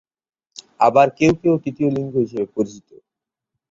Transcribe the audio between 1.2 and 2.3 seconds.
কেউ তৃতীয় লিঙ্গ